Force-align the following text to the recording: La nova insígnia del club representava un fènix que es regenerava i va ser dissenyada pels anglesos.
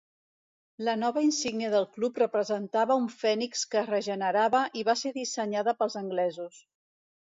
La 0.87 0.93
nova 1.01 1.21
insígnia 1.25 1.67
del 1.73 1.85
club 1.97 2.17
representava 2.23 2.97
un 3.03 3.07
fènix 3.19 3.61
que 3.75 3.79
es 3.85 3.91
regenerava 3.91 4.63
i 4.81 4.87
va 4.89 4.97
ser 5.03 5.13
dissenyada 5.19 5.79
pels 5.83 5.99
anglesos. 6.03 6.63